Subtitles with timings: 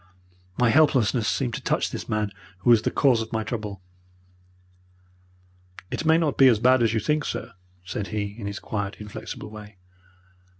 [0.57, 3.83] My helplessness seemed to touch this man who was the cause of my trouble.
[5.91, 7.53] "'It may not be as bad as you think, sir,'
[7.85, 9.77] said he, in his quiet, inflexible way.